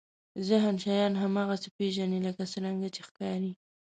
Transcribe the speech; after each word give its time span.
ذهن 0.47 0.75
شیان 0.83 1.13
هماغسې 1.23 1.69
پېژني 1.77 2.19
لکه 2.27 2.43
څرنګه 2.51 2.87
چې 2.95 3.01
ښکاري. 3.07 3.51